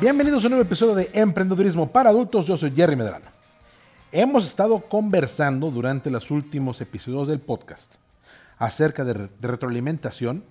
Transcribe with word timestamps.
Bienvenidos 0.00 0.44
a 0.44 0.46
un 0.48 0.50
nuevo 0.52 0.66
episodio 0.66 0.94
de 0.94 1.10
Emprendedurismo 1.14 1.90
para 1.90 2.10
Adultos. 2.10 2.46
Yo 2.46 2.56
soy 2.56 2.72
Jerry 2.72 2.96
Medrano. 2.96 3.26
Hemos 4.12 4.46
estado 4.46 4.88
conversando 4.88 5.70
durante 5.70 6.10
los 6.10 6.30
últimos 6.30 6.80
episodios 6.80 7.28
del 7.28 7.40
podcast 7.40 7.94
acerca 8.58 9.04
de, 9.04 9.14
de 9.14 9.48
retroalimentación, 9.48 10.44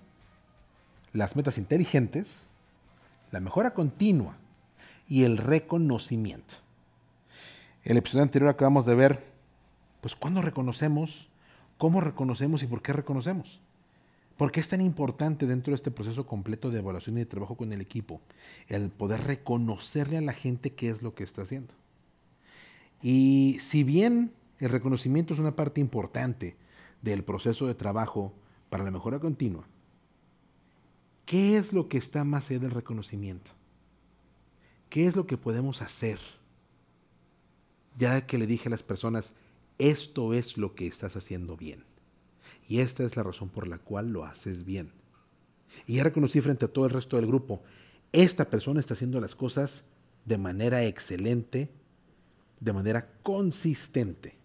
las 1.14 1.36
metas 1.36 1.58
inteligentes, 1.58 2.48
la 3.32 3.40
mejora 3.40 3.74
continua 3.74 4.38
y 5.08 5.24
el 5.24 5.38
reconocimiento. 5.38 6.56
En 7.84 7.92
el 7.92 7.98
episodio 7.98 8.24
anterior 8.24 8.50
acabamos 8.50 8.86
de 8.86 8.96
ver, 8.96 9.20
pues, 10.02 10.16
cuándo 10.16 10.42
reconocemos, 10.42 11.30
cómo 11.78 12.02
reconocemos 12.02 12.64
y 12.64 12.68
por 12.68 12.82
qué 12.82 12.94
reconocemos. 12.94 13.60
¿Por 14.38 14.52
qué 14.52 14.60
es 14.60 14.70
tan 14.70 14.82
importante 14.82 15.46
dentro 15.46 15.72
de 15.72 15.76
este 15.76 15.92
proceso 15.92 16.26
completo 16.26 16.72
de 16.72 16.80
evaluación 16.80 17.18
y 17.18 17.20
de 17.20 17.26
trabajo 17.26 17.56
con 17.56 17.72
el 17.72 17.82
equipo 17.82 18.22
el 18.68 18.90
poder 18.90 19.24
reconocerle 19.26 20.18
a 20.18 20.22
la 20.22 20.34
gente 20.34 20.74
qué 20.74 20.90
es 20.90 21.02
lo 21.02 21.14
que 21.14 21.24
está 21.24 21.44
haciendo? 21.44 21.74
Y 23.02 23.58
si 23.60 23.84
bien 23.84 24.34
el 24.60 24.70
reconocimiento 24.70 25.34
es 25.34 25.40
una 25.40 25.56
parte 25.56 25.82
importante 25.82 26.56
del 27.02 27.24
proceso 27.24 27.68
de 27.68 27.76
trabajo 27.76 28.34
para 28.70 28.84
la 28.84 28.92
mejora 28.92 29.20
continua, 29.20 29.68
¿qué 31.26 31.58
es 31.58 31.74
lo 31.74 31.88
que 31.88 31.98
está 31.98 32.24
más 32.24 32.50
allá 32.50 32.60
del 32.60 32.72
reconocimiento? 32.72 33.52
¿Qué 34.90 35.06
es 35.06 35.16
lo 35.16 35.28
que 35.28 35.38
podemos 35.38 35.82
hacer? 35.82 36.20
Ya 37.98 38.26
que 38.26 38.38
le 38.38 38.48
dije 38.48 38.70
a 38.70 38.72
las 38.72 38.84
personas, 38.84 39.34
esto 39.78 40.34
es 40.34 40.58
lo 40.58 40.76
que 40.76 40.88
estás 40.88 41.16
haciendo 41.16 41.58
bien. 41.58 41.84
Y 42.68 42.80
esta 42.80 43.04
es 43.04 43.16
la 43.16 43.24
razón 43.24 43.50
por 43.50 43.68
la 43.68 43.78
cual 43.78 44.12
lo 44.12 44.26
haces 44.26 44.64
bien. 44.66 44.92
Y 45.86 45.96
ya 45.96 46.04
reconocí 46.04 46.40
frente 46.42 46.66
a 46.66 46.68
todo 46.68 46.86
el 46.86 46.92
resto 46.92 47.18
del 47.18 47.28
grupo, 47.28 47.64
esta 48.12 48.50
persona 48.50 48.80
está 48.80 48.94
haciendo 48.94 49.20
las 49.20 49.36
cosas 49.36 49.84
de 50.26 50.38
manera 50.38 50.84
excelente, 50.86 51.70
de 52.60 52.74
manera 52.74 53.10
consistente, 53.24 54.36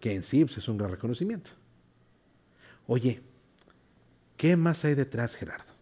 que 0.00 0.14
en 0.14 0.22
sí 0.22 0.44
pues, 0.44 0.58
es 0.58 0.68
un 0.68 0.78
gran 0.78 0.90
reconocimiento. 0.90 1.50
Oye, 2.86 3.20
¿qué 4.36 4.56
más 4.56 4.84
hay 4.84 4.94
detrás, 4.94 5.34
Gerardo? 5.34 5.72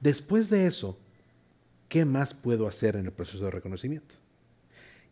Después 0.00 0.50
de 0.50 0.66
eso, 0.66 0.98
¿qué 1.88 2.04
más 2.04 2.34
puedo 2.34 2.66
hacer 2.66 2.96
en 2.96 3.06
el 3.06 3.12
proceso 3.12 3.44
de 3.44 3.50
reconocimiento? 3.52 4.16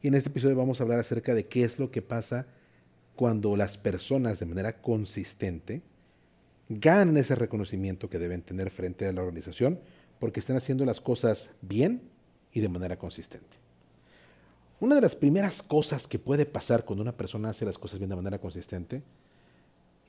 Y 0.03 0.09
en 0.09 0.15
este 0.15 0.29
episodio 0.29 0.57
vamos 0.57 0.81
a 0.81 0.83
hablar 0.83 0.99
acerca 0.99 1.35
de 1.35 1.47
qué 1.47 1.65
es 1.65 1.79
lo 1.79 1.91
que 1.91 2.03
pasa 2.03 2.47
cuando 3.19 3.57
las 3.57 3.77
personas 3.77 4.39
de 4.39 4.47
manera 4.47 4.81
consistente 4.81 5.83
ganan 6.69 7.17
ese 7.17 7.35
reconocimiento 7.35 8.09
que 8.09 8.21
deben 8.21 8.43
tener 8.43 8.71
frente 8.71 9.09
a 9.09 9.13
la 9.13 9.23
organización 9.23 9.81
porque 10.21 10.39
están 10.39 10.57
haciendo 10.57 10.85
las 10.85 11.01
cosas 11.01 11.51
bien 11.61 12.01
y 12.53 12.61
de 12.61 12.69
manera 12.69 12.97
consistente. 12.97 13.57
Una 14.79 14.95
de 14.95 15.01
las 15.01 15.17
primeras 15.17 15.63
cosas 15.63 16.07
que 16.07 16.21
puede 16.21 16.47
pasar 16.47 16.85
cuando 16.85 17.03
una 17.03 17.17
persona 17.17 17.51
hace 17.51 17.65
las 17.65 17.77
cosas 17.77 17.99
bien 17.99 18.11
de 18.11 18.15
manera 18.15 18.39
consistente, 18.39 19.03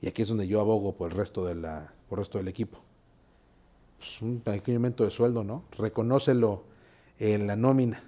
y 0.01 0.07
aquí 0.07 0.21
es 0.21 0.27
donde 0.27 0.47
yo 0.47 0.61
abogo 0.61 0.95
por 0.95 1.09
el 1.09 1.17
resto, 1.17 1.47
de 1.47 1.55
la, 1.55 1.91
por 2.09 2.19
resto 2.19 2.37
del 2.37 2.47
equipo, 2.47 2.79
pues 3.97 4.21
un 4.21 4.39
pequeño 4.39 4.77
aumento 4.77 5.03
de 5.03 5.09
sueldo, 5.09 5.43
¿no? 5.43 5.63
Reconócelo 5.79 6.63
en 7.17 7.47
la 7.47 7.55
nómina, 7.55 8.03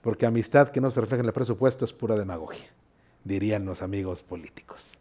porque 0.00 0.26
amistad 0.26 0.70
que 0.70 0.80
no 0.80 0.90
se 0.90 1.00
refleja 1.00 1.20
en 1.20 1.28
el 1.28 1.32
presupuesto 1.32 1.84
es 1.84 1.92
pura 1.92 2.16
demagogia 2.16 2.66
dirían 3.24 3.64
los 3.64 3.82
amigos 3.82 4.22
políticos. 4.22 4.98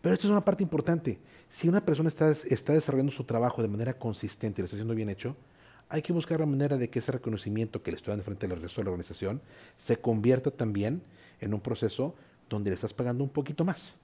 Pero 0.00 0.14
esto 0.14 0.26
es 0.26 0.30
una 0.30 0.44
parte 0.44 0.62
importante. 0.62 1.18
Si 1.48 1.68
una 1.68 1.84
persona 1.84 2.08
está, 2.08 2.30
está 2.30 2.72
desarrollando 2.72 3.12
su 3.12 3.24
trabajo 3.24 3.62
de 3.62 3.68
manera 3.68 3.94
consistente 3.94 4.60
y 4.60 4.62
lo 4.62 4.64
está 4.66 4.76
haciendo 4.76 4.94
bien 4.94 5.10
hecho, 5.10 5.36
hay 5.88 6.02
que 6.02 6.12
buscar 6.12 6.38
la 6.38 6.46
manera 6.46 6.76
de 6.76 6.88
que 6.88 7.00
ese 7.00 7.12
reconocimiento 7.12 7.82
que 7.82 7.90
le 7.90 7.96
estoy 7.96 8.12
dando 8.12 8.24
frente 8.24 8.46
al 8.46 8.60
resto 8.60 8.80
de 8.80 8.84
la 8.84 8.90
organización 8.90 9.40
se 9.76 9.96
convierta 9.96 10.50
también 10.52 11.02
en 11.40 11.52
un 11.52 11.60
proceso 11.60 12.14
donde 12.48 12.70
le 12.70 12.76
estás 12.76 12.94
pagando 12.94 13.24
un 13.24 13.30
poquito 13.30 13.64
más. 13.64 13.96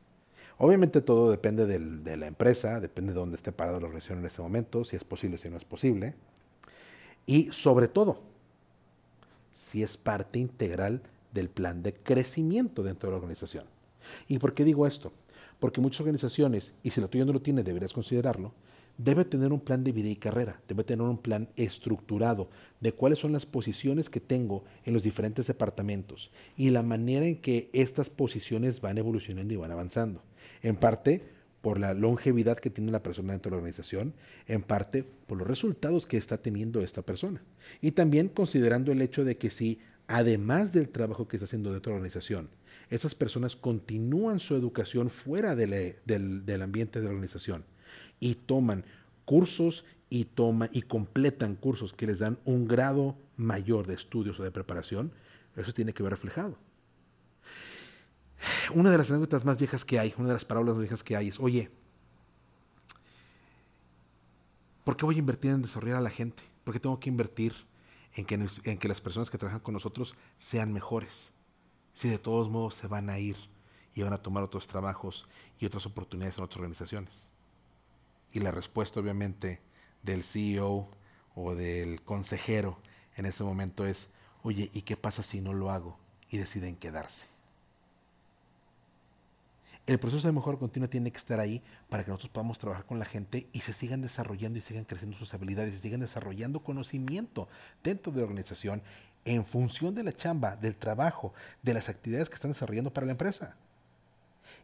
Obviamente 0.59 1.01
todo 1.01 1.31
depende 1.31 1.67
de 1.67 2.17
la 2.17 2.27
empresa, 2.27 2.81
depende 2.81 3.13
de 3.13 3.19
dónde 3.19 3.37
esté 3.37 3.53
parada 3.53 3.79
la 3.79 3.87
organización 3.87 4.21
en 4.21 4.27
ese 4.27 4.43
momento, 4.43 4.85
si 4.85 4.97
es 4.97 5.05
posible, 5.05 5.39
si 5.39 5.51
no 5.51 5.57
es 5.57 5.65
posible. 5.65 6.15
Y 7.27 7.53
sobre 7.53 7.89
todo, 7.89 8.23
si 9.53 9.83
es 9.83 9.97
parte 9.97 10.39
integral 10.39 11.03
del 11.37 11.51
plan 11.51 11.83
de 11.83 11.95
crecimiento 11.95 12.83
dentro 12.83 13.09
de 13.09 13.13
la 13.13 13.19
organización. 13.19 13.67
¿Y 14.27 14.39
por 14.39 14.55
qué 14.55 14.65
digo 14.65 14.87
esto? 14.87 15.13
Porque 15.61 15.81
muchas 15.81 16.01
organizaciones, 16.01 16.73
y 16.83 16.91
si 16.91 17.01
la 17.01 17.09
tuya 17.09 17.25
no 17.25 17.33
lo 17.33 17.43
tiene, 17.43 17.63
deberías 17.63 17.93
considerarlo, 17.93 18.53
debe 18.99 19.25
tener 19.27 19.53
un 19.53 19.61
plan 19.61 19.85
de 19.85 19.93
vida 19.93 20.09
y 20.09 20.17
carrera, 20.17 20.59
debe 20.67 20.83
tener 20.83 21.07
un 21.07 21.19
plan 21.19 21.49
estructurado 21.57 22.49
de 22.81 22.93
cuáles 22.93 23.19
son 23.19 23.33
las 23.33 23.45
posiciones 23.45 24.09
que 24.09 24.21
tengo 24.21 24.65
en 24.85 24.95
los 24.95 25.03
diferentes 25.03 25.47
departamentos 25.47 26.31
y 26.57 26.71
la 26.71 26.83
manera 26.83 27.27
en 27.27 27.37
que 27.37 27.69
estas 27.73 28.09
posiciones 28.09 28.81
van 28.81 28.97
evolucionando 28.97 29.53
y 29.53 29.59
van 29.59 29.73
avanzando. 29.73 30.23
En 30.63 30.77
parte 30.77 31.23
por 31.61 31.79
la 31.79 31.95
longevidad 31.95 32.59
que 32.59 32.71
tiene 32.71 32.93
la 32.93 33.03
persona 33.03 33.33
dentro 33.33 33.51
de 33.51 33.57
la 33.57 33.59
organización, 33.59 34.15
en 34.47 34.63
parte 34.63 35.05
por 35.27 35.37
los 35.37 35.47
resultados 35.47 36.07
que 36.07 36.17
está 36.17 36.39
teniendo 36.39 36.81
esta 36.81 37.03
persona. 37.03 37.43
Y 37.81 37.91
también 37.91 38.29
considerando 38.29 38.93
el 38.93 39.03
hecho 39.03 39.25
de 39.25 39.37
que 39.37 39.51
si 39.51 39.81
además 40.09 40.73
del 40.73 40.89
trabajo 40.89 41.29
que 41.29 41.37
está 41.37 41.45
haciendo 41.45 41.73
de 41.73 41.81
la 41.81 41.93
organización, 41.93 42.49
esas 42.91 43.15
personas 43.15 43.57
continúan 43.57 44.39
su 44.39 44.55
educación 44.55 45.11
fuera 45.11 45.57
del, 45.57 45.97
del, 46.05 46.63
ambiente 46.63 47.01
de 47.01 47.07
la 47.07 47.11
organización 47.11 47.65
y 48.21 48.37
toman 48.37 48.85
cursos 49.25 49.85
y, 50.09 50.29
y 50.73 50.83
completan 50.83 51.57
cursos 51.57 51.93
que 51.93 52.07
les 52.07 52.21
dan 52.21 52.39
un 52.45 52.69
grado 52.69 53.17
mayor 53.37 53.87
de 53.87 53.95
estudios 53.95 54.39
o 54.39 54.45
de 54.45 54.53
preparación, 54.53 55.13
eso 55.57 55.73
tiene 55.73 55.93
que 55.93 56.03
ver 56.03 56.13
reflejado. 56.13 56.57
Una 58.75 58.91
de 58.91 58.99
las 58.99 59.11
anécdotas 59.11 59.45
más 59.45 59.59
viejas 59.59 59.85
que 59.85 59.99
hay, 59.99 60.15
una 60.17 60.29
de 60.29 60.35
las 60.35 60.45
parábolas 60.45 60.77
más 60.77 60.83
viejas 60.83 61.03
que 61.03 61.17
hay 61.17 61.29
es, 61.29 61.41
oye, 61.41 61.71
¿por 64.85 64.97
qué 64.97 65.05
voy 65.05 65.17
a 65.17 65.19
invertir 65.19 65.51
en 65.51 65.63
desarrollar 65.63 65.97
a 65.97 66.03
la 66.03 66.11
gente? 66.11 66.43
¿Por 66.63 66.75
qué 66.75 66.81
tengo 66.81 67.01
que 67.01 67.09
invertir 67.09 67.53
en 68.17 68.79
que, 68.79 68.89
las 68.89 69.01
personas 69.01 69.31
que 69.31 69.39
trabajan 69.39 69.61
con 69.61 69.75
nosotros 69.75 70.17
sean 70.39 70.73
mejores. 70.73 71.33
Si 71.95 72.09
de 72.09 72.19
todos 72.19 72.49
modos 72.49 72.75
se 72.75 72.87
van 72.87 73.11
a 73.11 73.19
ir 73.19 73.37
y 73.95 74.03
van 74.03 74.13
a 74.13 74.23
tomar 74.23 74.43
otros 74.43 74.67
trabajos 74.67 75.29
y 75.59 75.67
otras 75.67 75.87
oportunidades 75.87 76.39
en 76.39 76.45
otras 76.45 76.59
organizaciones. 76.59 77.29
Y 78.33 78.41
la 78.41 78.51
respuesta 78.51 79.01
obviamente 79.01 79.61
del 80.03 80.25
CEO 80.25 80.89
o 81.35 81.55
del 81.55 82.03
consejero 82.03 82.81
en 83.17 83.27
ese 83.27 83.45
momento 83.45 83.87
es, 83.87 84.09
oye, 84.43 84.71
¿y 84.73 84.83
qué 84.83 84.97
pasa 84.97 85.23
si 85.23 85.41
no 85.41 85.53
lo 85.53 85.71
hago 85.71 85.99
y 86.29 86.39
deciden 86.39 86.77
quedarse? 86.77 87.36
El 89.87 90.01
proceso 90.01 90.27
de 90.27 90.33
mejora 90.33 90.59
continua 90.59 90.89
tiene 90.89 91.13
que 91.13 91.19
estar 91.19 91.39
ahí 91.39 91.63
para 91.89 92.03
que 92.03 92.11
nosotros 92.11 92.33
podamos 92.33 92.59
trabajar 92.59 92.85
con 92.87 92.99
la 92.99 93.05
gente 93.05 93.47
y 93.53 93.61
se 93.61 93.73
sigan 93.73 94.03
desarrollando 94.03 94.59
y 94.59 94.63
sigan 94.63 94.85
creciendo 94.85 95.17
sus 95.17 95.33
habilidades 95.33 95.75
y 95.75 95.79
sigan 95.79 96.01
desarrollando 96.01 96.65
conocimiento 96.65 97.49
dentro 97.85 98.13
de 98.13 98.19
la 98.19 98.25
organización 98.25 98.83
en 99.25 99.45
función 99.45 99.95
de 99.95 100.03
la 100.03 100.13
chamba, 100.13 100.57
del 100.57 100.75
trabajo, 100.75 101.33
de 101.63 101.75
las 101.75 101.89
actividades 101.89 102.29
que 102.29 102.35
están 102.35 102.51
desarrollando 102.51 102.93
para 102.93 103.07
la 103.07 103.13
empresa. 103.13 103.55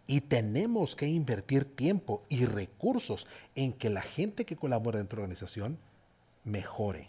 Y 0.09 0.23
tenemos 0.23 0.97
que 0.97 1.07
invertir 1.07 1.65
tiempo 1.65 2.25
y 2.29 2.45
recursos 2.45 3.29
en 3.55 3.73
que 3.73 3.91
la 3.91 4.03
gente 4.03 4.45
que 4.45 4.57
colabora 4.57 4.99
dentro 4.99 5.17
de 5.17 5.21
la 5.21 5.25
organización 5.27 5.79
mejore 6.43 7.09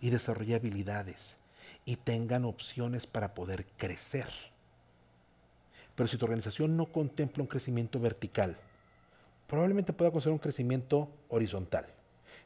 y 0.00 0.10
desarrolle 0.10 0.56
habilidades 0.56 1.38
y 1.84 1.96
tengan 1.96 2.44
opciones 2.44 3.06
para 3.06 3.34
poder 3.34 3.64
crecer. 3.76 4.53
Pero 5.94 6.08
si 6.08 6.16
tu 6.16 6.24
organización 6.24 6.76
no 6.76 6.86
contempla 6.86 7.42
un 7.42 7.48
crecimiento 7.48 8.00
vertical, 8.00 8.56
probablemente 9.46 9.92
pueda 9.92 10.10
considerar 10.10 10.34
un 10.34 10.38
crecimiento 10.38 11.08
horizontal. 11.28 11.86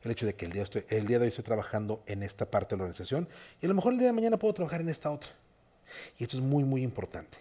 El 0.03 0.11
hecho 0.11 0.27
de 0.27 0.35
que 0.35 0.47
el 0.47 0.53
día, 0.53 0.65
el 0.89 1.07
día 1.07 1.19
de 1.19 1.25
hoy 1.25 1.29
estoy 1.29 1.45
trabajando 1.45 2.03
en 2.07 2.23
esta 2.23 2.51
parte 2.51 2.75
de 2.75 2.79
la 2.79 2.85
organización 2.85 3.29
y 3.61 3.67
a 3.67 3.69
lo 3.69 3.75
mejor 3.75 3.93
el 3.93 3.99
día 3.99 4.09
de 4.09 4.13
mañana 4.13 4.37
puedo 4.37 4.55
trabajar 4.55 4.81
en 4.81 4.89
esta 4.89 5.11
otra. 5.11 5.31
Y 6.19 6.25
esto 6.25 6.37
es 6.37 6.43
muy, 6.43 6.65
muy 6.65 6.83
importante. 6.83 7.39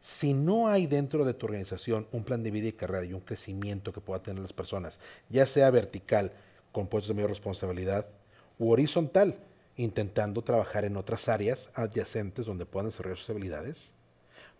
Si 0.00 0.34
no 0.34 0.68
hay 0.68 0.86
dentro 0.86 1.24
de 1.24 1.34
tu 1.34 1.46
organización 1.46 2.06
un 2.12 2.24
plan 2.24 2.42
de 2.42 2.50
vida 2.50 2.68
y 2.68 2.72
carrera 2.72 3.04
y 3.04 3.12
un 3.12 3.20
crecimiento 3.20 3.92
que 3.92 4.00
pueda 4.00 4.22
tener 4.22 4.40
las 4.40 4.52
personas, 4.52 4.98
ya 5.28 5.46
sea 5.46 5.70
vertical, 5.70 6.32
con 6.72 6.86
puestos 6.86 7.08
de 7.08 7.14
mayor 7.14 7.30
responsabilidad, 7.30 8.06
u 8.58 8.70
horizontal, 8.70 9.36
intentando 9.76 10.42
trabajar 10.42 10.84
en 10.84 10.96
otras 10.96 11.28
áreas 11.28 11.70
adyacentes 11.74 12.46
donde 12.46 12.66
puedan 12.66 12.90
desarrollar 12.90 13.18
sus 13.18 13.30
habilidades, 13.30 13.92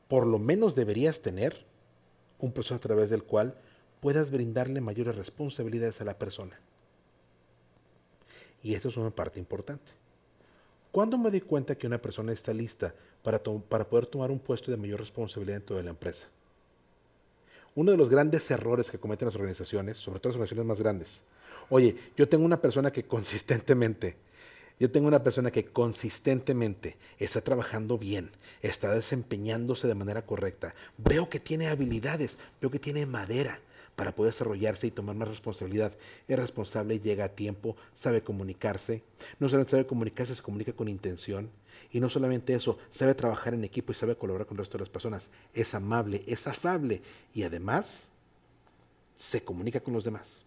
por 0.08 0.26
lo 0.26 0.38
menos 0.38 0.74
deberías 0.74 1.20
tener 1.20 1.64
un 2.38 2.52
proceso 2.52 2.74
a 2.74 2.80
través 2.80 3.10
del 3.10 3.24
cual 3.24 3.54
puedas 4.00 4.30
brindarle 4.30 4.80
mayores 4.80 5.16
responsabilidades 5.16 6.00
a 6.00 6.04
la 6.04 6.18
persona. 6.18 6.58
Y 8.62 8.74
eso 8.74 8.88
es 8.88 8.96
una 8.96 9.10
parte 9.10 9.38
importante. 9.38 9.92
¿Cuándo 10.92 11.18
me 11.18 11.30
doy 11.30 11.40
cuenta 11.40 11.76
que 11.76 11.86
una 11.86 12.00
persona 12.00 12.32
está 12.32 12.52
lista 12.52 12.94
para, 13.22 13.42
para 13.42 13.88
poder 13.88 14.06
tomar 14.06 14.30
un 14.30 14.38
puesto 14.38 14.70
de 14.70 14.76
mayor 14.76 15.00
responsabilidad 15.00 15.58
dentro 15.58 15.76
de 15.76 15.82
la 15.82 15.90
empresa? 15.90 16.26
Uno 17.74 17.90
de 17.90 17.98
los 17.98 18.08
grandes 18.08 18.50
errores 18.50 18.90
que 18.90 18.98
cometen 18.98 19.26
las 19.26 19.34
organizaciones, 19.34 19.98
sobre 19.98 20.20
todo 20.20 20.30
las 20.30 20.36
organizaciones 20.36 20.66
más 20.66 20.78
grandes, 20.78 21.22
Oye, 21.68 21.96
yo 22.16 22.28
tengo 22.28 22.44
una 22.44 22.60
persona 22.60 22.92
que 22.92 23.04
consistentemente, 23.06 24.16
yo 24.78 24.90
tengo 24.90 25.08
una 25.08 25.22
persona 25.22 25.50
que 25.50 25.64
consistentemente 25.64 26.96
está 27.18 27.40
trabajando 27.40 27.96
bien, 27.96 28.30
está 28.60 28.92
desempeñándose 28.92 29.88
de 29.88 29.94
manera 29.94 30.26
correcta. 30.26 30.74
Veo 30.98 31.30
que 31.30 31.40
tiene 31.40 31.68
habilidades, 31.68 32.38
veo 32.60 32.70
que 32.70 32.78
tiene 32.78 33.06
madera 33.06 33.60
para 33.96 34.14
poder 34.14 34.32
desarrollarse 34.32 34.86
y 34.86 34.90
tomar 34.90 35.16
más 35.16 35.28
responsabilidad. 35.28 35.96
Es 36.28 36.38
responsable, 36.38 37.00
llega 37.00 37.24
a 37.24 37.28
tiempo, 37.30 37.76
sabe 37.94 38.22
comunicarse. 38.22 39.02
No 39.40 39.48
solamente 39.48 39.70
sabe 39.70 39.86
comunicarse, 39.86 40.34
se 40.34 40.42
comunica 40.42 40.74
con 40.74 40.88
intención. 40.88 41.50
Y 41.90 42.00
no 42.00 42.10
solamente 42.10 42.54
eso, 42.54 42.78
sabe 42.90 43.14
trabajar 43.14 43.54
en 43.54 43.64
equipo 43.64 43.92
y 43.92 43.94
sabe 43.94 44.16
colaborar 44.16 44.46
con 44.46 44.56
el 44.56 44.64
resto 44.64 44.76
de 44.76 44.82
las 44.82 44.90
personas. 44.90 45.30
Es 45.54 45.74
amable, 45.74 46.22
es 46.26 46.46
afable 46.46 47.00
y 47.32 47.44
además 47.44 48.08
se 49.16 49.42
comunica 49.42 49.80
con 49.80 49.94
los 49.94 50.04
demás. 50.04 50.42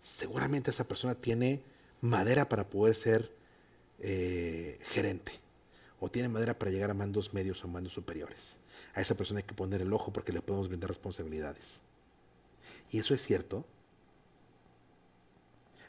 Seguramente 0.00 0.70
esa 0.70 0.86
persona 0.86 1.14
tiene 1.14 1.62
madera 2.04 2.50
para 2.50 2.68
poder 2.68 2.94
ser 2.94 3.32
eh, 3.98 4.78
gerente 4.90 5.32
o 6.00 6.10
tiene 6.10 6.28
madera 6.28 6.58
para 6.58 6.70
llegar 6.70 6.90
a 6.90 6.94
mandos 6.94 7.32
medios 7.32 7.64
o 7.64 7.68
mandos 7.68 7.94
superiores. 7.94 8.56
A 8.94 9.00
esa 9.00 9.16
persona 9.16 9.38
hay 9.38 9.44
que 9.44 9.54
poner 9.54 9.80
el 9.80 9.90
ojo 9.90 10.12
porque 10.12 10.30
le 10.30 10.42
podemos 10.42 10.68
brindar 10.68 10.90
responsabilidades. 10.90 11.80
Y 12.90 12.98
eso 12.98 13.14
es 13.14 13.22
cierto. 13.22 13.64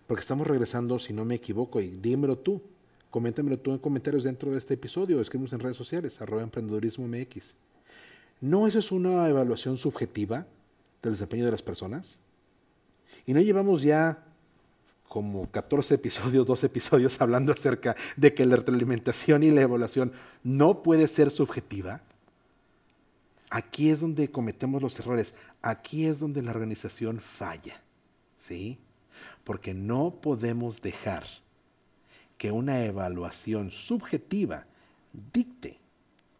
Porque 0.07 0.21
estamos 0.21 0.47
regresando, 0.47 0.99
si 0.99 1.11
no 1.11 1.25
me 1.25 1.35
equivoco, 1.35 1.81
y 1.81 1.89
dímelo 1.89 2.37
tú, 2.37 2.61
coméntamelo 3.09 3.59
tú 3.59 3.71
en 3.71 3.79
comentarios 3.79 4.23
dentro 4.23 4.51
de 4.51 4.59
este 4.59 4.75
episodio, 4.75 5.19
escríbenos 5.19 5.51
en 5.51 5.59
redes 5.59 5.75
sociales, 5.75 6.21
arroba 6.21 6.43
emprendedurismo 6.43 7.07
MX. 7.07 7.55
¿No 8.39 8.67
eso 8.67 8.79
es 8.79 8.91
una 8.91 9.27
evaluación 9.27 9.77
subjetiva 9.77 10.47
del 11.01 11.13
desempeño 11.13 11.43
de 11.43 11.51
las 11.51 11.61
personas? 11.61 12.19
Y 13.25 13.33
no 13.33 13.41
llevamos 13.41 13.81
ya 13.81 14.24
como 15.15 15.49
14 15.49 15.93
episodios, 15.93 16.45
12 16.45 16.65
episodios 16.65 17.21
hablando 17.21 17.53
acerca 17.53 17.95
de 18.17 18.33
que 18.33 18.45
la 18.45 18.57
retroalimentación 18.57 19.43
y 19.43 19.49
la 19.49 19.61
evaluación 19.61 20.11
no 20.43 20.83
puede 20.83 21.07
ser 21.07 21.31
subjetiva. 21.31 22.01
Aquí 23.49 23.91
es 23.91 24.01
donde 24.01 24.29
cometemos 24.29 24.81
los 24.81 24.99
errores. 24.99 25.33
Aquí 25.61 26.05
es 26.05 26.19
donde 26.19 26.41
la 26.41 26.51
organización 26.51 27.21
falla. 27.21 27.81
¿Sí? 28.35 28.77
Porque 29.45 29.73
no 29.73 30.19
podemos 30.21 30.81
dejar 30.81 31.23
que 32.37 32.51
una 32.51 32.83
evaluación 32.83 33.71
subjetiva 33.71 34.65
dicte 35.31 35.79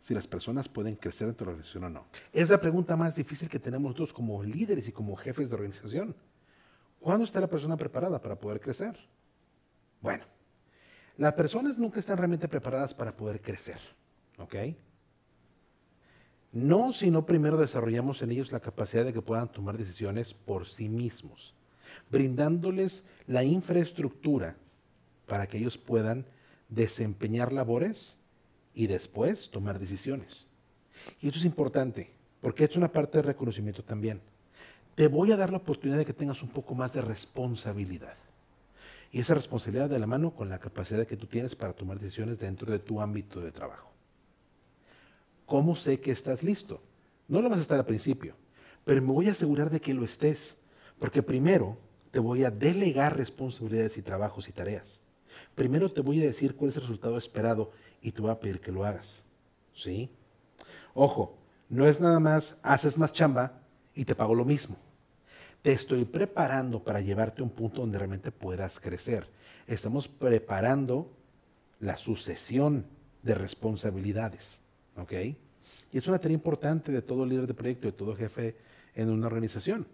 si 0.01 0.13
las 0.13 0.27
personas 0.27 0.67
pueden 0.67 0.97
crecer 0.97 1.29
en 1.29 1.35
tu 1.35 1.45
organización 1.45 1.85
o 1.85 1.89
no. 1.89 2.05
Es 2.33 2.49
la 2.49 2.59
pregunta 2.59 2.97
más 2.97 3.15
difícil 3.15 3.47
que 3.47 3.57
tenemos 3.57 3.91
nosotros 3.91 4.11
como 4.11 4.43
líderes 4.43 4.89
y 4.89 4.91
como 4.91 5.15
jefes 5.15 5.47
de 5.47 5.55
organización. 5.55 6.13
¿Cuándo 7.05 7.23
está 7.23 7.39
la 7.39 7.47
persona 7.47 7.77
preparada 7.77 8.19
para 8.19 8.35
poder 8.35 8.59
crecer? 8.59 8.97
Bueno, 10.01 10.25
las 11.17 11.33
personas 11.33 11.77
nunca 11.77 11.99
están 11.99 12.17
realmente 12.17 12.47
preparadas 12.47 12.95
para 12.95 13.15
poder 13.15 13.43
crecer. 13.43 13.77
¿Ok? 14.39 14.55
No 16.51 16.93
si 16.93 17.11
no 17.11 17.23
primero 17.23 17.57
desarrollamos 17.57 18.23
en 18.23 18.31
ellos 18.31 18.51
la 18.51 18.59
capacidad 18.59 19.05
de 19.05 19.13
que 19.13 19.21
puedan 19.21 19.51
tomar 19.51 19.77
decisiones 19.77 20.33
por 20.33 20.65
sí 20.65 20.89
mismos, 20.89 21.53
brindándoles 22.09 23.05
la 23.27 23.43
infraestructura 23.43 24.55
para 25.27 25.45
que 25.45 25.59
ellos 25.59 25.77
puedan 25.77 26.25
desempeñar 26.69 27.53
labores 27.53 28.17
y 28.73 28.87
después 28.87 29.51
tomar 29.51 29.77
decisiones. 29.77 30.47
Y 31.21 31.29
eso 31.29 31.37
es 31.37 31.45
importante, 31.45 32.09
porque 32.41 32.63
es 32.63 32.75
una 32.75 32.91
parte 32.91 33.19
de 33.19 33.25
reconocimiento 33.25 33.83
también. 33.83 34.21
Te 34.95 35.09
voy 35.09 35.31
a 35.31 35.37
dar 35.37 35.51
la 35.51 35.57
oportunidad 35.57 35.97
de 35.97 36.05
que 36.05 36.13
tengas 36.13 36.41
un 36.41 36.49
poco 36.49 36.73
más 36.73 36.93
de 36.93 37.01
responsabilidad. 37.01 38.15
Y 39.11 39.19
esa 39.19 39.33
responsabilidad 39.33 39.89
de 39.89 39.99
la 39.99 40.07
mano 40.07 40.31
con 40.31 40.49
la 40.49 40.59
capacidad 40.59 41.05
que 41.05 41.17
tú 41.17 41.27
tienes 41.27 41.55
para 41.55 41.73
tomar 41.73 41.99
decisiones 41.99 42.39
dentro 42.39 42.71
de 42.71 42.79
tu 42.79 43.01
ámbito 43.01 43.41
de 43.41 43.51
trabajo. 43.51 43.91
¿Cómo 45.45 45.75
sé 45.75 45.99
que 45.99 46.11
estás 46.11 46.43
listo? 46.43 46.81
No 47.27 47.41
lo 47.41 47.49
vas 47.49 47.59
a 47.59 47.61
estar 47.61 47.77
al 47.77 47.85
principio, 47.85 48.35
pero 48.83 49.01
me 49.01 49.11
voy 49.11 49.27
a 49.27 49.31
asegurar 49.31 49.69
de 49.69 49.79
que 49.79 49.93
lo 49.93 50.05
estés, 50.05 50.55
porque 50.99 51.21
primero 51.21 51.77
te 52.11 52.19
voy 52.19 52.43
a 52.43 52.51
delegar 52.51 53.17
responsabilidades 53.17 53.97
y 53.97 54.01
trabajos 54.01 54.47
y 54.47 54.53
tareas. 54.53 55.01
Primero 55.55 55.91
te 55.91 56.01
voy 56.01 56.23
a 56.23 56.27
decir 56.27 56.55
cuál 56.55 56.69
es 56.69 56.77
el 56.77 56.83
resultado 56.83 57.17
esperado 57.17 57.71
y 58.01 58.11
te 58.11 58.21
voy 58.21 58.31
a 58.31 58.39
pedir 58.39 58.61
que 58.61 58.71
lo 58.71 58.85
hagas. 58.85 59.21
¿Sí? 59.73 60.09
Ojo, 60.93 61.37
no 61.67 61.87
es 61.87 61.99
nada 61.99 62.19
más 62.19 62.57
haces 62.63 62.97
más 62.97 63.11
chamba 63.11 63.64
y 63.95 64.05
te 64.05 64.15
pago 64.15 64.35
lo 64.35 64.45
mismo. 64.45 64.77
Te 65.61 65.71
estoy 65.71 66.05
preparando 66.05 66.83
para 66.83 67.01
llevarte 67.01 67.41
a 67.41 67.45
un 67.45 67.49
punto 67.49 67.81
donde 67.81 67.97
realmente 67.97 68.31
puedas 68.31 68.79
crecer. 68.79 69.27
Estamos 69.65 70.07
preparando 70.07 71.09
la 71.79 71.97
sucesión 71.97 72.85
de 73.23 73.33
responsabilidades. 73.33 74.59
¿Ok? 74.97 75.13
Y 75.91 75.97
es 75.97 76.07
una 76.07 76.19
tarea 76.19 76.35
importante 76.35 76.91
de 76.91 77.01
todo 77.01 77.25
líder 77.25 77.47
de 77.47 77.53
proyecto, 77.53 77.87
de 77.87 77.93
todo 77.93 78.15
jefe 78.15 78.55
en 78.93 79.09
una 79.09 79.27
organización. 79.27 79.87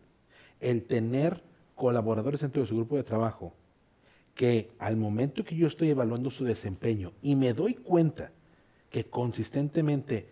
El 0.59 0.83
tener 0.83 1.42
colaboradores 1.75 2.42
dentro 2.42 2.62
de 2.62 2.68
su 2.68 2.75
grupo 2.75 2.98
de 2.98 3.03
trabajo 3.03 3.53
que 4.36 4.71
al 4.80 4.98
momento 4.98 5.44
que 5.44 5.56
yo 5.56 5.68
estoy 5.68 5.89
evaluando 5.89 6.31
su 6.31 6.44
desempeño 6.44 7.12
y 7.21 7.36
me 7.36 7.53
doy 7.53 7.75
cuenta 7.75 8.31
que 8.89 9.06
consistentemente 9.06 10.27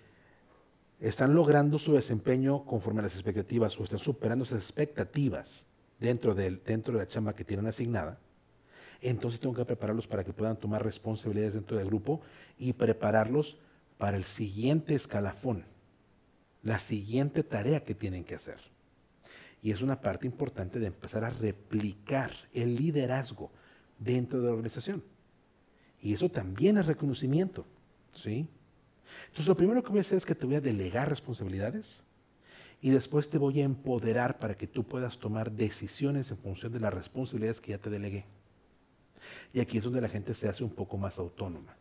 están 1.00 1.34
logrando 1.34 1.80
su 1.80 1.94
desempeño 1.94 2.66
conforme 2.66 3.00
a 3.00 3.04
las 3.04 3.14
expectativas 3.14 3.80
o 3.80 3.84
están 3.84 4.00
superando 4.00 4.44
esas 4.44 4.60
expectativas 4.60 5.66
dentro, 6.00 6.36
dentro 6.36 6.94
de 6.94 7.00
la 7.00 7.08
chamba 7.08 7.34
que 7.34 7.46
tienen 7.46 7.68
asignada, 7.68 8.20
entonces 9.02 9.40
tengo 9.40 9.56
que 9.56 9.66
prepararlos 9.66 10.08
para 10.08 10.24
que 10.24 10.34
puedan 10.34 10.58
tomar 10.58 10.84
responsabilidades 10.84 11.54
dentro 11.54 11.78
del 11.78 11.88
grupo 11.88 12.22
y 12.58 12.74
prepararlos 12.74 13.58
para 13.98 14.18
el 14.18 14.26
siguiente 14.26 14.94
escalafón, 14.94 15.66
la 16.64 16.80
siguiente 16.80 17.44
tarea 17.44 17.84
que 17.84 17.96
tienen 17.96 18.26
que 18.26 18.36
hacer. 18.36 18.60
Y 19.62 19.72
es 19.72 19.82
una 19.82 20.02
parte 20.02 20.26
importante 20.26 20.80
de 20.80 20.88
empezar 20.88 21.24
a 21.24 21.30
replicar 21.30 22.32
el 22.54 22.76
liderazgo 22.76 23.52
dentro 23.98 24.40
de 24.40 24.46
la 24.48 24.52
organización. 24.52 25.04
Y 26.02 26.14
eso 26.14 26.30
también 26.30 26.78
es 26.78 26.86
reconocimiento. 26.86 27.66
¿sí? 28.14 28.48
Entonces 29.28 29.48
lo 29.48 29.56
primero 29.56 29.84
que 29.84 29.90
voy 29.90 30.00
a 30.00 30.02
hacer 30.02 30.18
es 30.18 30.26
que 30.26 30.36
te 30.36 30.46
voy 30.46 30.56
a 30.56 30.62
delegar 30.62 31.10
responsabilidades 31.10 32.02
y 32.82 32.92
después 32.92 33.30
te 33.30 33.38
voy 33.38 33.62
a 33.62 33.66
empoderar 33.66 34.40
para 34.40 34.56
que 34.56 34.68
tú 34.68 34.84
puedas 34.84 35.18
tomar 35.18 35.52
decisiones 35.52 36.32
en 36.32 36.38
función 36.38 36.72
de 36.72 36.80
las 36.80 36.94
responsabilidades 36.94 37.60
que 37.60 37.72
ya 37.72 37.78
te 37.78 37.90
delegué. 37.90 38.26
Y 39.54 39.60
aquí 39.60 39.78
es 39.78 39.84
donde 39.84 40.02
la 40.02 40.10
gente 40.10 40.34
se 40.34 40.48
hace 40.48 40.64
un 40.64 40.70
poco 40.70 40.98
más 40.98 41.20
autónoma. 41.20 41.76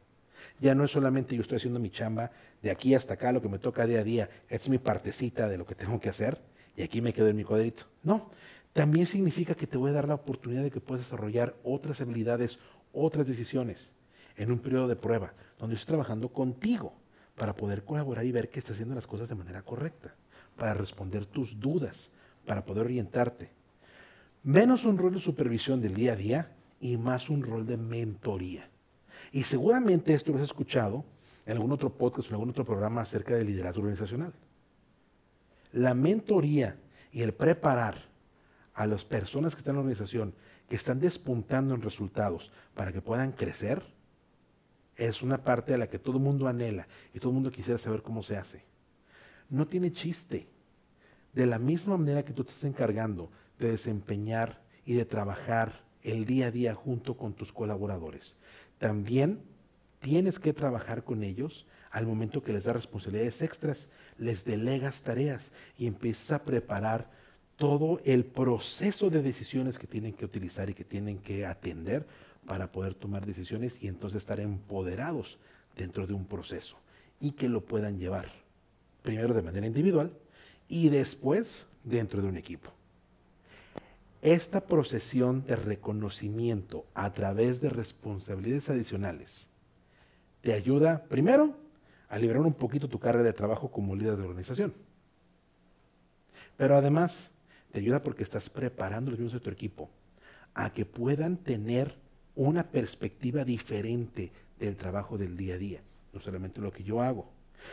Ya 0.61 0.75
no 0.75 0.85
es 0.85 0.90
solamente 0.90 1.37
yo 1.37 1.42
estoy 1.42 1.56
haciendo 1.56 1.80
mi 1.80 1.90
chamba 1.90 2.30
de 2.62 2.70
aquí 2.70 2.94
hasta 2.94 3.14
acá, 3.14 3.32
lo 3.32 3.42
que 3.42 3.49
me 3.49 3.58
toca 3.58 3.87
día 3.87 4.00
a 4.00 4.04
día, 4.04 4.30
es 4.49 4.68
mi 4.68 4.78
partecita 4.78 5.49
de 5.49 5.58
lo 5.58 5.66
que 5.66 5.75
tengo 5.75 6.00
que 6.00 6.08
hacer 6.08 6.40
y 6.76 6.82
aquí 6.82 7.00
me 7.00 7.12
quedo 7.12 7.28
en 7.28 7.37
mi 7.37 7.44
cuadrito. 7.44 7.85
No, 8.02 8.30
también 8.73 9.06
significa 9.06 9.54
que 9.54 9.66
te 9.66 9.78
voy 9.78 9.90
a 9.90 9.94
dar 9.94 10.08
la 10.08 10.14
oportunidad 10.14 10.62
de 10.62 10.70
que 10.70 10.80
puedas 10.80 11.04
desarrollar 11.04 11.56
otras 11.62 12.00
habilidades, 12.00 12.58
otras 12.92 13.26
decisiones 13.26 13.92
en 14.37 14.52
un 14.52 14.58
periodo 14.58 14.88
de 14.88 14.97
prueba, 14.97 15.32
donde 15.58 15.75
estoy 15.76 15.88
trabajando 15.88 16.28
contigo 16.28 16.92
para 17.38 17.54
poder 17.54 17.85
colaborar 17.85 18.25
y 18.26 18.33
ver 18.33 18.50
que 18.50 18.59
estás 18.59 18.75
haciendo 18.75 18.95
las 18.95 19.07
cosas 19.07 19.28
de 19.28 19.35
manera 19.35 19.62
correcta, 19.62 20.14
para 20.57 20.75
responder 20.75 21.25
tus 21.25 21.59
dudas, 21.59 22.11
para 22.45 22.64
poder 22.64 22.87
orientarte. 22.87 23.50
Menos 24.42 24.85
un 24.85 24.99
rol 24.99 25.14
de 25.14 25.21
supervisión 25.21 25.80
del 25.80 25.95
día 25.95 26.12
a 26.12 26.16
día 26.16 26.57
y 26.80 26.97
más 26.97 27.30
un 27.30 27.42
rol 27.42 27.66
de 27.66 27.76
mentoría. 27.76 28.68
Y 29.33 29.45
seguramente 29.45 30.14
esto 30.14 30.33
lo 30.33 30.38
has 30.38 30.45
escuchado 30.45 31.04
en 31.47 31.52
algún 31.52 31.73
otro 31.73 31.97
podcast 31.97 32.28
o 32.28 32.30
en 32.30 32.35
algún 32.35 32.50
otro 32.50 32.64
programa 32.64 33.02
acerca 33.02 33.35
de 33.37 33.45
liderazgo 33.45 33.80
organizacional. 33.83 34.33
La 35.73 35.95
mentoría 35.95 36.76
y 37.12 37.23
el 37.23 37.35
preparar 37.35 38.09
a 38.75 38.87
las 38.87 39.04
personas 39.04 39.54
que 39.54 39.61
están 39.61 39.73
en 39.73 39.76
la 39.76 39.80
organización, 39.83 40.35
que 40.68 40.76
están 40.76 41.00
despuntando 41.00 41.75
en 41.75 41.83
resultados 41.83 42.52
para 42.75 42.92
que 42.92 43.00
puedan 43.00 43.33
crecer, 43.33 43.83
es 44.99 45.23
una 45.23 45.43
parte 45.43 45.73
a 45.73 45.78
la 45.78 45.88
que 45.88 45.99
todo 45.99 46.19
el 46.19 46.23
mundo 46.23 46.49
anhela 46.49 46.88
y 47.14 47.21
todo 47.21 47.31
el 47.31 47.35
mundo 47.35 47.52
quisiera 47.52 47.78
saber 47.78 48.02
cómo 48.02 48.23
se 48.23 48.37
hace. 48.37 48.64
No 49.49 49.67
tiene 49.67 49.93
chiste. 49.93 50.49
De 51.33 51.47
la 51.47 51.59
misma 51.59 51.97
manera 51.97 52.25
que 52.25 52.33
tú 52.33 52.43
te 52.43 52.50
estás 52.50 52.64
encargando 52.64 53.31
de 53.59 53.71
desempeñar 53.71 54.61
y 54.85 54.95
de 54.95 55.05
trabajar 55.05 55.85
el 56.02 56.25
día 56.25 56.49
a 56.49 56.50
día 56.50 56.75
junto 56.75 57.17
con 57.17 57.33
tus 57.33 57.52
colaboradores, 57.52 58.35
también 58.78 59.40
tienes 60.00 60.38
que 60.38 60.52
trabajar 60.52 61.05
con 61.05 61.23
ellos 61.23 61.67
al 61.90 62.07
momento 62.07 62.43
que 62.43 62.52
les 62.52 62.64
das 62.64 62.75
responsabilidades 62.75 63.40
extras, 63.43 63.88
les 64.17 64.45
delegas 64.45 65.02
tareas 65.02 65.52
y 65.76 65.87
empiezas 65.87 66.33
a 66.33 66.45
preparar 66.45 67.11
todo 67.57 68.00
el 68.05 68.25
proceso 68.25 69.11
de 69.11 69.23
decisiones 69.23 69.78
que 69.78 69.87
tienen 69.87 70.12
que 70.12 70.25
utilizar 70.25 70.71
y 70.71 70.75
que 70.75 70.85
tienen 70.85 71.19
que 71.19 71.47
atender 71.47 72.07
para 72.47 72.73
poder 72.73 72.95
tomar 72.95 73.26
decisiones 73.26 73.83
y 73.83 73.88
entonces 73.88 74.18
estar 74.18 74.40
empoderados 74.40 75.38
dentro 75.76 76.07
de 76.07 76.14
un 76.14 76.25
proceso 76.25 76.76
y 77.21 77.33
que 77.33 77.49
lo 77.49 77.64
puedan 77.64 77.99
llevar 77.99 78.30
primero 79.02 79.35
de 79.35 79.42
manera 79.42 79.66
individual 79.66 80.12
y 80.68 80.88
después 80.88 81.66
dentro 81.85 82.21
de 82.23 82.28
un 82.28 82.37
equipo. 82.37 82.71
esta 84.21 84.61
procesión 84.66 85.47
de 85.47 85.54
reconocimiento 85.54 86.85
a 86.95 87.12
través 87.12 87.61
de 87.61 87.71
responsabilidades 87.71 88.68
adicionales 88.68 89.49
te 90.40 90.52
ayuda, 90.52 91.04
primero, 91.09 91.54
a 92.09 92.18
liberar 92.18 92.42
un 92.42 92.54
poquito 92.54 92.88
tu 92.88 92.99
carga 92.99 93.23
de 93.23 93.33
trabajo 93.33 93.71
como 93.71 93.95
líder 93.95 94.16
de 94.16 94.25
organización. 94.25 94.73
Pero 96.57 96.76
además, 96.76 97.30
te 97.73 97.80
ayuda 97.80 98.02
porque 98.02 98.23
estás 98.23 98.49
preparando 98.49 99.11
los 99.11 99.21
miembros 99.21 99.40
de 99.40 99.45
tu 99.45 99.50
equipo 99.50 99.90
a 100.54 100.73
que 100.73 100.85
puedan 100.85 101.37
tener 101.37 101.95
una 102.38 102.62
perspectiva 102.62 103.45
diferente 103.45 104.30
del 104.61 104.76
trabajo 104.76 105.18
del 105.18 105.37
día 105.37 105.57
a 105.57 105.59
día. 105.59 105.80
No 106.12 106.21
solamente 106.21 106.61
lo 106.61 106.71
que 106.71 106.85
yo 106.85 107.02
hago, 107.02 107.28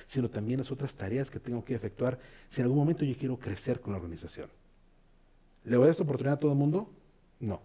sino 0.08 0.28
también 0.28 0.60
las 0.60 0.72
otras 0.72 0.96
tareas 0.96 1.30
que 1.30 1.40
tengo 1.40 1.64
que 1.64 1.76
efectuar 1.76 2.20
si 2.50 2.62
en 2.62 2.66
algún 2.66 2.80
momento 2.80 3.06
yo 3.06 3.16
quiero 3.16 3.38
crecer 3.38 3.80
con 3.80 3.94
la 3.94 3.98
organización. 3.98 4.50
¿Le 5.66 5.78
voy 5.78 5.84
a 5.84 5.88
dar 5.88 5.92
esta 5.92 6.04
oportunidad 6.04 6.34
a 6.34 6.40
todo 6.40 6.52
el 6.52 6.58
mundo? 6.58 6.90
No. 7.40 7.62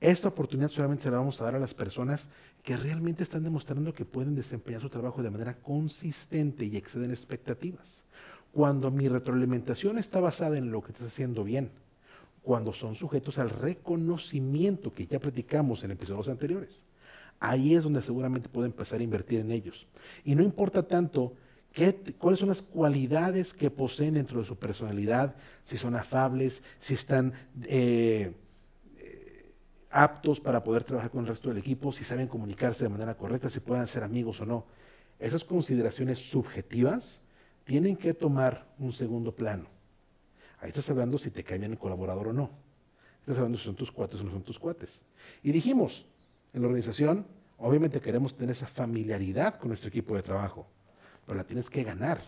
Esta 0.00 0.26
oportunidad 0.26 0.68
solamente 0.68 1.04
se 1.04 1.10
la 1.12 1.18
vamos 1.18 1.40
a 1.40 1.44
dar 1.44 1.54
a 1.54 1.60
las 1.60 1.74
personas 1.74 2.28
que 2.64 2.76
realmente 2.76 3.22
están 3.22 3.44
demostrando 3.44 3.94
que 3.94 4.04
pueden 4.04 4.34
desempeñar 4.34 4.82
su 4.82 4.90
trabajo 4.90 5.22
de 5.22 5.30
manera 5.30 5.58
consistente 5.58 6.64
y 6.64 6.76
exceden 6.76 7.12
expectativas. 7.12 8.02
Cuando 8.52 8.90
mi 8.90 9.08
retroalimentación 9.08 9.98
está 9.98 10.18
basada 10.18 10.58
en 10.58 10.72
lo 10.72 10.82
que 10.82 10.90
estás 10.90 11.06
haciendo 11.06 11.44
bien, 11.44 11.70
cuando 12.44 12.74
son 12.74 12.94
sujetos 12.94 13.38
al 13.38 13.48
reconocimiento 13.48 14.92
que 14.92 15.06
ya 15.06 15.18
platicamos 15.18 15.82
en 15.82 15.92
episodios 15.92 16.28
anteriores. 16.28 16.84
Ahí 17.40 17.74
es 17.74 17.82
donde 17.82 18.02
seguramente 18.02 18.50
puedo 18.50 18.66
empezar 18.66 19.00
a 19.00 19.02
invertir 19.02 19.40
en 19.40 19.50
ellos. 19.50 19.86
Y 20.24 20.34
no 20.34 20.42
importa 20.42 20.82
tanto 20.82 21.32
qué, 21.72 21.94
cuáles 22.18 22.40
son 22.40 22.50
las 22.50 22.60
cualidades 22.60 23.54
que 23.54 23.70
poseen 23.70 24.14
dentro 24.14 24.40
de 24.40 24.46
su 24.46 24.56
personalidad, 24.56 25.34
si 25.64 25.78
son 25.78 25.96
afables, 25.96 26.62
si 26.80 26.94
están 26.94 27.32
eh, 27.64 28.34
eh, 28.98 29.52
aptos 29.90 30.38
para 30.38 30.62
poder 30.62 30.84
trabajar 30.84 31.10
con 31.10 31.22
el 31.22 31.28
resto 31.28 31.48
del 31.48 31.58
equipo, 31.58 31.92
si 31.92 32.04
saben 32.04 32.28
comunicarse 32.28 32.84
de 32.84 32.90
manera 32.90 33.16
correcta, 33.16 33.48
si 33.48 33.60
pueden 33.60 33.86
ser 33.86 34.04
amigos 34.04 34.42
o 34.42 34.46
no. 34.46 34.66
Esas 35.18 35.44
consideraciones 35.44 36.18
subjetivas 36.18 37.22
tienen 37.64 37.96
que 37.96 38.12
tomar 38.12 38.66
un 38.78 38.92
segundo 38.92 39.34
plano. 39.34 39.73
Ahí 40.64 40.70
estás 40.70 40.88
hablando 40.88 41.18
si 41.18 41.30
te 41.30 41.44
cae 41.44 41.62
el 41.62 41.76
colaborador 41.76 42.28
o 42.28 42.32
no. 42.32 42.48
Estás 43.20 43.36
hablando 43.36 43.58
si 43.58 43.64
son 43.64 43.74
tus 43.74 43.92
cuates 43.92 44.18
o 44.22 44.24
no 44.24 44.30
son 44.30 44.42
tus 44.42 44.58
cuates. 44.58 45.02
Y 45.42 45.52
dijimos, 45.52 46.06
en 46.54 46.62
la 46.62 46.68
organización, 46.68 47.26
obviamente 47.58 48.00
queremos 48.00 48.34
tener 48.34 48.52
esa 48.52 48.66
familiaridad 48.66 49.58
con 49.58 49.68
nuestro 49.68 49.90
equipo 49.90 50.16
de 50.16 50.22
trabajo, 50.22 50.66
pero 51.26 51.36
la 51.36 51.44
tienes 51.44 51.68
que 51.68 51.84
ganar. 51.84 52.18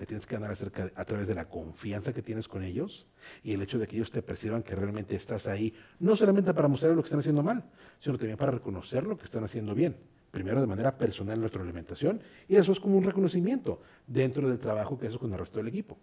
La 0.00 0.04
tienes 0.04 0.26
que 0.26 0.34
ganar 0.34 0.50
a 0.96 1.04
través 1.04 1.28
de 1.28 1.34
la 1.36 1.48
confianza 1.48 2.12
que 2.12 2.22
tienes 2.22 2.48
con 2.48 2.64
ellos 2.64 3.06
y 3.44 3.52
el 3.52 3.62
hecho 3.62 3.78
de 3.78 3.86
que 3.86 3.94
ellos 3.94 4.10
te 4.10 4.20
perciban 4.20 4.64
que 4.64 4.74
realmente 4.74 5.14
estás 5.14 5.46
ahí, 5.46 5.72
no 6.00 6.16
solamente 6.16 6.52
para 6.52 6.66
mostrar 6.66 6.90
lo 6.90 7.02
que 7.02 7.06
están 7.06 7.20
haciendo 7.20 7.44
mal, 7.44 7.70
sino 8.00 8.18
también 8.18 8.36
para 8.36 8.50
reconocer 8.50 9.04
lo 9.04 9.16
que 9.16 9.26
están 9.26 9.44
haciendo 9.44 9.76
bien 9.76 9.96
primero 10.32 10.60
de 10.60 10.66
manera 10.66 10.98
personal 10.98 11.34
en 11.34 11.40
nuestra 11.40 11.62
alimentación 11.62 12.20
y 12.48 12.56
eso 12.56 12.72
es 12.72 12.80
como 12.80 12.98
un 12.98 13.04
reconocimiento 13.04 13.80
dentro 14.08 14.48
del 14.48 14.58
trabajo 14.58 14.98
que 14.98 15.06
haces 15.06 15.18
con 15.18 15.32
el 15.32 15.38
resto 15.38 15.58
del 15.58 15.68
equipo. 15.68 15.96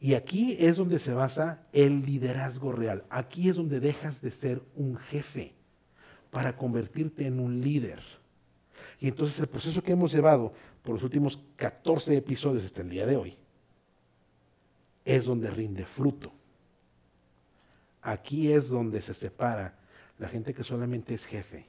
Y 0.00 0.14
aquí 0.14 0.56
es 0.58 0.76
donde 0.76 0.98
se 0.98 1.12
basa 1.12 1.66
el 1.72 2.04
liderazgo 2.06 2.72
real. 2.72 3.04
Aquí 3.10 3.48
es 3.48 3.56
donde 3.56 3.80
dejas 3.80 4.20
de 4.20 4.30
ser 4.30 4.62
un 4.76 4.96
jefe 4.96 5.54
para 6.30 6.56
convertirte 6.56 7.26
en 7.26 7.40
un 7.40 7.60
líder. 7.60 8.00
Y 9.00 9.08
entonces 9.08 9.38
el 9.40 9.48
proceso 9.48 9.82
que 9.82 9.92
hemos 9.92 10.12
llevado 10.12 10.52
por 10.82 10.94
los 10.94 11.02
últimos 11.02 11.40
14 11.56 12.16
episodios 12.16 12.64
hasta 12.64 12.82
el 12.82 12.90
día 12.90 13.06
de 13.06 13.16
hoy 13.16 13.36
es 15.04 15.24
donde 15.24 15.50
rinde 15.50 15.84
fruto. 15.84 16.32
Aquí 18.02 18.52
es 18.52 18.68
donde 18.68 19.02
se 19.02 19.14
separa 19.14 19.78
la 20.18 20.28
gente 20.28 20.54
que 20.54 20.62
solamente 20.62 21.14
es 21.14 21.24
jefe 21.24 21.66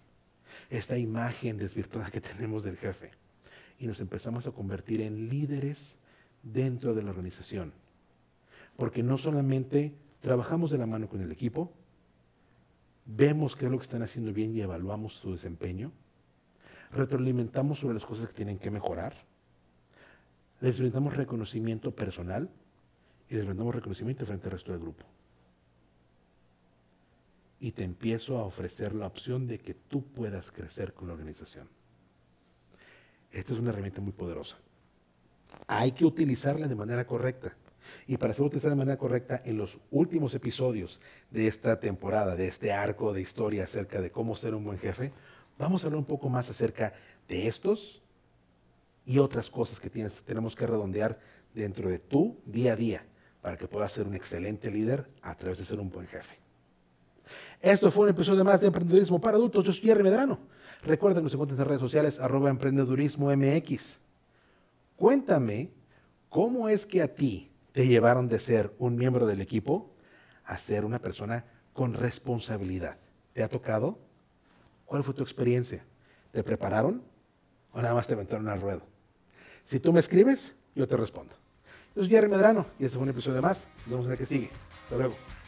esta 0.70 0.98
imagen 0.98 1.58
desvirtuada 1.58 2.12
que 2.12 2.22
tenemos 2.22 2.64
del 2.64 2.78
jefe. 2.78 3.12
Y 3.80 3.88
nos 3.88 4.00
empezamos 4.00 4.46
a 4.48 4.52
convertir 4.52 5.02
en 5.02 5.30
líderes 5.30 5.98
dentro 6.44 6.94
de 6.94 7.04
la 7.04 7.12
organización. 7.12 7.74
Porque 8.80 9.04
no 9.04 9.20
solamente 9.20 9.94
trabajamos 10.22 10.72
de 10.72 10.80
la 10.80 10.88
mano 10.88 11.08
con 11.08 11.22
el 11.22 11.32
equipo, 11.32 11.72
vemos 13.06 13.56
qué 13.56 13.66
es 13.66 13.72
lo 13.72 13.78
que 13.78 13.84
están 13.84 14.02
haciendo 14.02 14.34
bien 14.34 14.56
y 14.56 14.62
evaluamos 14.62 15.14
su 15.14 15.32
desempeño, 15.32 15.92
retroalimentamos 16.92 17.80
sobre 17.80 17.94
las 17.94 18.06
cosas 18.06 18.28
que 18.28 18.34
tienen 18.34 18.58
que 18.58 18.72
mejorar, 18.72 19.14
les 20.62 20.80
brindamos 20.80 21.16
reconocimiento 21.16 21.92
personal 21.92 22.50
y 23.30 23.36
les 23.36 23.46
brindamos 23.46 23.76
reconocimiento 23.76 24.26
frente 24.26 24.48
al 24.48 24.54
resto 24.54 24.72
del 24.72 24.82
grupo 24.82 25.06
y 27.60 27.72
te 27.74 27.84
empiezo 27.84 28.38
a 28.38 28.46
ofrecer 28.46 28.96
la 28.96 29.08
opción 29.08 29.46
de 29.48 29.60
que 29.60 29.74
tú 29.74 30.04
puedas 30.04 30.52
crecer 30.52 30.94
con 30.94 31.08
la 31.08 31.14
organización. 31.14 31.68
Esta 33.32 33.54
es 33.54 33.60
una 33.60 33.72
herramienta 33.72 34.02
muy 34.02 34.14
poderosa. 34.14 34.58
Hay 35.68 35.92
que 35.92 36.06
utilizarla 36.06 36.68
de 36.68 36.76
manera 36.76 37.06
correcta. 37.06 37.56
Y 38.08 38.18
para 38.18 38.34
ser 38.34 38.46
utilizada 38.46 38.76
de 38.76 38.80
manera 38.80 38.98
correcta, 38.98 39.42
en 39.46 39.58
los 39.58 39.80
últimos 39.92 40.34
episodios 40.34 41.00
de 41.32 41.48
esta 41.48 41.80
temporada, 41.80 42.36
de 42.36 42.48
este 42.48 42.72
arco 42.72 43.14
de 43.14 43.22
historia 43.22 43.64
acerca 43.64 44.02
de 44.02 44.12
cómo 44.12 44.36
ser 44.36 44.56
un 44.56 44.64
buen 44.64 44.80
jefe, 44.80 45.12
vamos 45.58 45.84
a 45.84 45.88
hablar 45.88 46.00
un 46.00 46.06
poco 46.06 46.30
más 46.30 46.50
acerca 46.50 46.94
de 47.28 47.48
estos 47.48 48.02
y 49.06 49.18
otras 49.20 49.50
cosas 49.50 49.80
que 49.80 49.90
tienes, 49.90 50.22
tenemos 50.24 50.56
que 50.56 50.68
redondear 50.68 51.20
dentro 51.54 51.90
de 51.90 52.00
tu 52.00 52.38
día 52.46 52.74
a 52.74 52.76
día 52.76 53.06
para 53.42 53.58
que 53.58 53.68
puedas 53.68 53.92
ser 53.92 54.06
un 54.06 54.16
excelente 54.16 54.70
líder 54.70 55.08
a 55.22 55.36
través 55.36 55.58
de 55.58 55.66
ser 55.66 55.80
un 55.80 55.90
buen 55.90 56.08
jefe. 56.08 56.38
Esto 57.62 57.92
fue 57.92 58.06
un 58.06 58.10
episodio 58.12 58.44
más 58.44 58.62
de 58.62 58.68
Emprendedurismo 58.68 59.20
para 59.20 59.38
Adultos. 59.38 59.64
Yo 59.66 59.74
soy 59.74 59.84
Jerry 59.84 60.04
Medrano. 60.04 60.40
Recuerden 60.84 61.22
que 61.22 61.24
nos 61.26 61.34
encuentran 61.34 61.60
en 61.60 61.66
redes 61.66 61.82
sociales, 61.82 62.20
arroba 62.20 62.50
emprendedurismo 62.50 63.36
MX. 63.36 64.00
Cuéntame, 64.96 65.72
¿cómo 66.30 66.70
es 66.70 66.86
que 66.86 67.02
a 67.02 67.14
ti 67.14 67.49
te 67.80 67.88
llevaron 67.88 68.28
de 68.28 68.42
ser 68.42 68.76
un 68.78 68.98
miembro 68.98 69.26
del 69.26 69.40
equipo 69.40 69.90
a 70.44 70.58
ser 70.58 70.84
una 70.84 71.00
persona 71.00 71.46
con 71.72 71.94
responsabilidad? 71.94 72.98
¿Te 73.32 73.42
ha 73.42 73.48
tocado? 73.48 73.98
¿Cuál 74.86 75.02
fue 75.02 75.14
tu 75.14 75.24
experiencia? 75.24 75.86
¿Te 76.34 76.44
prepararon 76.44 77.02
o 77.72 77.82
nada 77.82 77.94
más 77.94 78.06
te 78.06 78.16
aventaron 78.16 78.50
al 78.50 78.60
ruedo? 78.60 78.82
Si 79.64 79.80
tú 79.80 79.94
me 79.94 80.02
escribes, 80.02 80.58
yo 80.76 80.90
te 80.90 80.98
respondo. 80.98 81.34
Yo 81.96 82.02
soy 82.02 82.10
Jerry 82.10 82.28
Medrano 82.28 82.66
y 82.80 82.84
este 82.84 82.98
fue 82.98 83.04
un 83.04 83.12
episodio 83.12 83.42
más. 83.42 83.66
Nos 83.86 83.92
vemos 83.92 84.06
en 84.08 84.12
el 84.12 84.18
que 84.18 84.26
sigue. 84.26 84.50
Hasta 84.84 84.98
luego. 84.98 85.39